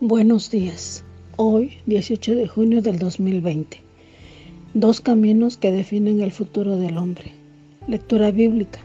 Buenos 0.00 0.48
días. 0.52 1.02
Hoy, 1.34 1.78
18 1.86 2.36
de 2.36 2.46
junio 2.46 2.82
del 2.82 3.00
2020. 3.00 3.82
Dos 4.72 5.00
caminos 5.00 5.56
que 5.56 5.72
definen 5.72 6.20
el 6.20 6.30
futuro 6.30 6.76
del 6.76 6.96
hombre. 6.96 7.32
Lectura 7.88 8.30
bíblica. 8.30 8.78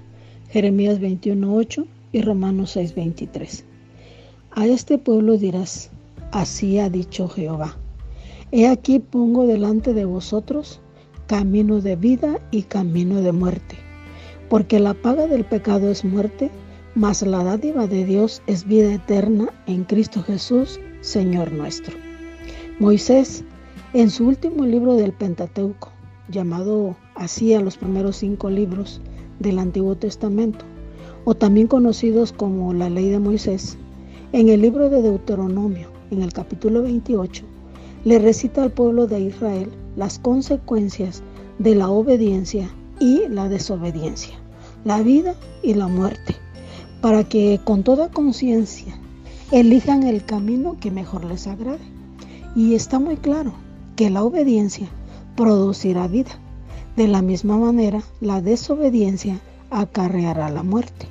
Jeremías 0.49 0.99
21.8 0.99 1.85
y 2.13 2.21
Romanos 2.23 2.75
6.23. 2.75 3.63
A 4.49 4.65
este 4.65 4.97
pueblo 4.97 5.37
dirás, 5.37 5.91
así 6.31 6.79
ha 6.79 6.89
dicho 6.89 7.29
Jehová. 7.29 7.77
He 8.51 8.67
aquí 8.67 8.97
pongo 8.97 9.45
delante 9.45 9.93
de 9.93 10.05
vosotros 10.05 10.81
camino 11.27 11.79
de 11.79 11.95
vida 11.95 12.39
y 12.49 12.63
camino 12.63 13.21
de 13.21 13.33
muerte. 13.33 13.75
Porque 14.49 14.79
la 14.79 14.95
paga 14.95 15.27
del 15.27 15.45
pecado 15.45 15.91
es 15.91 16.03
muerte, 16.03 16.49
mas 16.95 17.21
la 17.21 17.43
dádiva 17.43 17.85
de 17.85 18.03
Dios 18.03 18.41
es 18.47 18.65
vida 18.65 18.91
eterna 18.91 19.53
en 19.67 19.83
Cristo 19.83 20.23
Jesús, 20.23 20.79
Señor 21.03 21.51
nuestro. 21.51 21.97
Moisés, 22.79 23.43
en 23.93 24.09
su 24.09 24.25
último 24.25 24.65
libro 24.65 24.95
del 24.95 25.11
Pentateuco, 25.11 25.89
llamado 26.29 26.95
así 27.13 27.53
a 27.53 27.59
los 27.59 27.75
primeros 27.75 28.15
cinco 28.15 28.49
libros 28.49 29.01
del 29.37 29.59
Antiguo 29.59 29.97
Testamento, 29.97 30.63
o 31.25 31.35
también 31.35 31.67
conocidos 31.67 32.31
como 32.31 32.73
la 32.73 32.89
ley 32.89 33.09
de 33.09 33.19
Moisés, 33.19 33.77
en 34.31 34.47
el 34.47 34.61
libro 34.61 34.89
de 34.89 35.01
Deuteronomio, 35.01 35.89
en 36.09 36.21
el 36.21 36.31
capítulo 36.31 36.83
28, 36.83 37.43
le 38.05 38.19
recita 38.19 38.63
al 38.63 38.71
pueblo 38.71 39.05
de 39.05 39.19
Israel 39.19 39.69
las 39.97 40.19
consecuencias 40.19 41.21
de 41.59 41.75
la 41.75 41.89
obediencia 41.89 42.69
y 43.01 43.27
la 43.27 43.49
desobediencia, 43.49 44.35
la 44.85 45.01
vida 45.01 45.35
y 45.63 45.73
la 45.73 45.89
muerte, 45.89 46.37
para 47.01 47.25
que 47.25 47.59
con 47.61 47.83
toda 47.83 48.09
conciencia 48.09 48.92
elijan 49.53 50.01
el 50.01 50.25
camino 50.25 50.77
que 50.79 50.89
mejor 50.89 51.25
les 51.25 51.45
agrade. 51.45 51.85
Y 52.55 52.73
está 52.73 52.97
muy 52.97 53.17
claro 53.17 53.53
que 53.95 54.09
la 54.09 54.23
obediencia 54.23 54.87
producirá 55.35 56.07
vida. 56.07 56.31
De 56.95 57.07
la 57.07 57.21
misma 57.21 57.57
manera, 57.57 58.01
la 58.19 58.41
desobediencia 58.41 59.39
acarreará 59.69 60.49
la 60.49 60.63
muerte. 60.63 61.05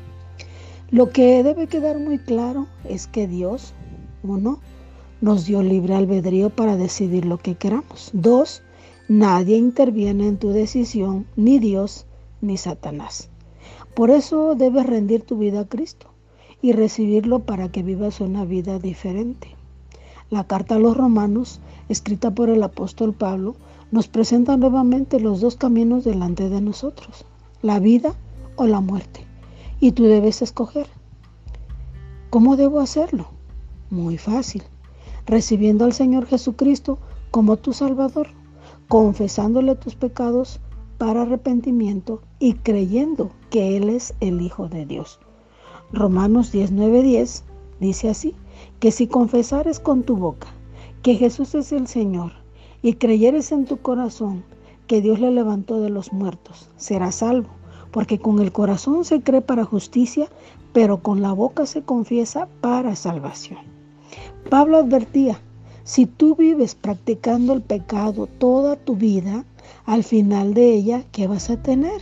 Lo 0.91 1.11
que 1.11 1.45
debe 1.45 1.69
quedar 1.69 2.01
muy 2.01 2.19
claro 2.19 2.67
es 2.85 3.07
que 3.07 3.29
Dios, 3.29 3.75
uno, 4.25 4.59
nos 5.21 5.47
dio 5.47 5.63
libre 5.63 5.95
albedrío 5.95 6.51
para 6.51 6.77
decidir 6.77 7.25
lo 7.25 7.39
que 7.39 7.55
queramos. 7.55 8.11
Dos, 8.13 8.63
nadie 9.07 9.57
interviene 9.57 10.27
en 10.27 10.37
tu 10.37 10.51
decisión, 10.51 11.27
ni 11.37 11.61
Dios 11.61 12.07
ni 12.41 12.57
Satanás. 12.57 13.29
Por 13.95 14.11
eso 14.11 14.57
debes 14.57 14.85
rendir 14.85 15.23
tu 15.23 15.39
vida 15.39 15.61
a 15.61 15.69
Cristo 15.69 16.12
y 16.63 16.73
recibirlo 16.73 17.41
para 17.41 17.71
que 17.71 17.83
vivas 17.83 18.21
una 18.21 18.45
vida 18.45 18.79
diferente. 18.79 19.49
La 20.31 20.45
carta 20.45 20.77
a 20.77 20.79
los 20.79 20.97
romanos, 20.97 21.61
escrita 21.89 22.31
por 22.31 22.49
el 22.49 22.63
apóstol 22.63 23.13
Pablo, 23.13 23.57
nos 23.91 24.09
presenta 24.09 24.57
nuevamente 24.57 25.21
los 25.21 25.43
dos 25.43 25.57
caminos 25.57 26.05
delante 26.05 26.49
de 26.49 26.63
nosotros, 26.63 27.27
la 27.61 27.81
vida 27.81 28.15
o 28.57 28.67
la 28.67 28.81
muerte. 28.81 29.27
Y 29.81 29.93
tú 29.93 30.05
debes 30.05 30.41
escoger. 30.41 30.87
¿Cómo 32.31 32.57
debo 32.57 32.81
hacerlo? 32.81 33.27
Muy 33.91 34.17
fácil, 34.17 34.63
recibiendo 35.27 35.85
al 35.85 35.93
Señor 35.93 36.27
Jesucristo 36.27 36.99
como 37.31 37.59
tu 37.59 37.75
Salvador, 37.75 38.29
confesándole 38.89 39.75
tus 39.75 39.97
pecados 39.97 40.61
para 40.97 41.23
arrepentimiento 41.23 42.23
y 42.39 42.55
creyendo 42.55 43.33
que 43.51 43.77
Él 43.77 43.91
es 43.91 44.15
el 44.21 44.41
Hijo 44.41 44.69
de 44.69 44.87
Dios. 44.87 45.19
Romanos 45.93 46.53
19:10 46.55 47.43
dice 47.79 48.09
así, 48.09 48.35
que 48.81 48.91
si 48.91 49.07
confesares 49.07 49.79
con 49.79 50.05
tu 50.05 50.17
boca 50.17 50.49
que 51.03 51.17
Jesús 51.17 51.55
es 51.55 51.71
el 51.73 51.87
Señor 51.87 52.33
y 52.81 52.95
creyeres 52.95 53.53
en 53.53 53.67
tu 53.67 53.77
corazón 53.77 54.43
que 54.87 55.03
Dios 55.03 55.21
le 55.21 55.31
levantó 55.31 55.81
de 55.81 55.91
los 55.91 56.13
muertos, 56.13 56.71
serás 56.79 57.17
salvo, 57.17 57.51
porque 57.91 58.19
con 58.19 58.39
el 58.41 58.53
corazón 58.53 59.05
se 59.05 59.21
cree 59.21 59.43
para 59.43 59.65
justicia, 59.65 60.29
pero 60.73 61.03
con 61.03 61.21
la 61.21 61.33
boca 61.33 61.67
se 61.67 61.83
confiesa 61.83 62.49
para 62.63 62.97
salvación. 62.97 63.61
Pablo 64.49 64.79
advertía, 64.79 65.41
si 65.85 66.07
tú 66.07 66.37
vives 66.37 66.75
practicando 66.75 67.53
el 67.53 67.61
pecado 67.61 68.29
toda 68.39 68.77
tu 68.77 68.97
vida, 68.97 69.45
al 69.85 70.05
final 70.05 70.55
de 70.55 70.73
ella, 70.73 71.05
¿qué 71.13 71.27
vas 71.27 71.51
a 71.51 71.63
tener? 71.63 72.01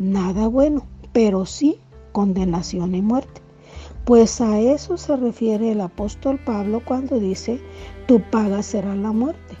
Nada 0.00 0.48
bueno, 0.48 0.82
pero 1.12 1.46
sí 1.46 1.78
condenación 2.12 2.94
y 2.94 3.02
muerte. 3.02 3.40
Pues 4.04 4.40
a 4.40 4.58
eso 4.58 4.96
se 4.96 5.16
refiere 5.16 5.72
el 5.72 5.80
apóstol 5.80 6.38
Pablo 6.44 6.82
cuando 6.84 7.18
dice, 7.18 7.60
tu 8.06 8.20
paga 8.20 8.62
será 8.62 8.94
la 8.96 9.12
muerte. 9.12 9.56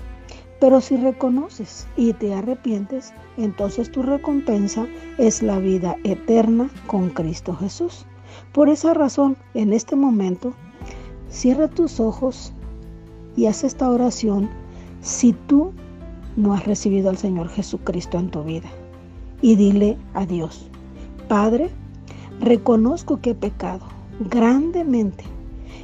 Pero 0.60 0.80
si 0.80 0.96
reconoces 0.96 1.86
y 1.96 2.12
te 2.12 2.34
arrepientes, 2.34 3.14
entonces 3.38 3.90
tu 3.90 4.02
recompensa 4.02 4.86
es 5.18 5.42
la 5.42 5.58
vida 5.58 5.96
eterna 6.04 6.68
con 6.86 7.08
Cristo 7.10 7.54
Jesús. 7.54 8.04
Por 8.52 8.68
esa 8.68 8.92
razón, 8.92 9.36
en 9.54 9.72
este 9.72 9.96
momento, 9.96 10.52
cierra 11.30 11.68
tus 11.68 11.98
ojos 11.98 12.52
y 13.36 13.46
haz 13.46 13.64
esta 13.64 13.90
oración 13.90 14.50
si 15.00 15.32
tú 15.32 15.72
no 16.36 16.52
has 16.52 16.66
recibido 16.66 17.08
al 17.08 17.16
Señor 17.16 17.48
Jesucristo 17.48 18.18
en 18.18 18.30
tu 18.30 18.42
vida. 18.42 18.68
Y 19.40 19.56
dile 19.56 19.96
a 20.12 20.26
Dios, 20.26 20.68
Padre, 21.28 21.70
Reconozco 22.40 23.20
que 23.20 23.30
he 23.30 23.34
pecado 23.34 23.84
grandemente 24.28 25.24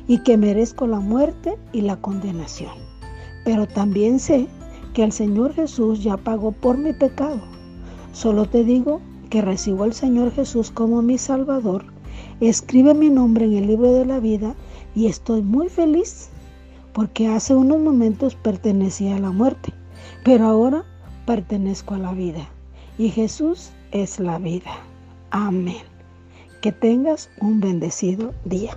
y 0.08 0.22
que 0.22 0.36
merezco 0.36 0.86
la 0.86 1.00
muerte 1.00 1.58
y 1.72 1.82
la 1.82 1.96
condenación. 1.96 2.72
Pero 3.44 3.66
también 3.66 4.18
sé 4.18 4.48
que 4.94 5.04
el 5.04 5.12
Señor 5.12 5.52
Jesús 5.52 6.02
ya 6.02 6.16
pagó 6.16 6.52
por 6.52 6.78
mi 6.78 6.94
pecado. 6.94 7.40
Solo 8.12 8.46
te 8.46 8.64
digo 8.64 9.00
que 9.28 9.42
recibo 9.42 9.84
al 9.84 9.92
Señor 9.92 10.32
Jesús 10.32 10.70
como 10.70 11.02
mi 11.02 11.18
Salvador. 11.18 11.84
Escribe 12.40 12.94
mi 12.94 13.10
nombre 13.10 13.44
en 13.44 13.52
el 13.52 13.66
libro 13.66 13.92
de 13.92 14.06
la 14.06 14.18
vida 14.20 14.54
y 14.94 15.06
estoy 15.06 15.42
muy 15.42 15.68
feliz 15.68 16.30
porque 16.94 17.28
hace 17.28 17.54
unos 17.54 17.80
momentos 17.80 18.34
pertenecía 18.34 19.16
a 19.16 19.20
la 19.20 19.30
muerte, 19.30 19.74
pero 20.24 20.46
ahora 20.46 20.86
pertenezco 21.26 21.94
a 21.94 21.98
la 21.98 22.12
vida. 22.12 22.48
Y 22.96 23.10
Jesús 23.10 23.72
es 23.90 24.18
la 24.18 24.38
vida. 24.38 24.72
Amén. 25.30 25.95
Que 26.66 26.72
tengas 26.72 27.30
un 27.40 27.60
bendecido 27.60 28.34
día. 28.44 28.76